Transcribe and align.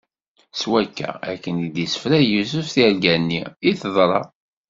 S 0.59 0.61
wakka, 0.69 1.09
akken 1.31 1.55
i 1.65 1.67
d-issefra 1.75 2.19
Yusef 2.23 2.67
tirga-nni, 2.75 3.43
i 3.69 3.71
teḍra. 3.81 4.21